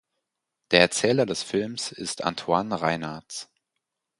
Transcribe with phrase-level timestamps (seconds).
[0.71, 3.51] Der Erzähler des Films ist Antoine Reinartz.